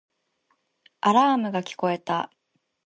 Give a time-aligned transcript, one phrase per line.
[1.01, 2.31] アラームが聞こえた